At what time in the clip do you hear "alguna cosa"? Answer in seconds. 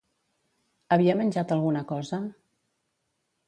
1.57-2.23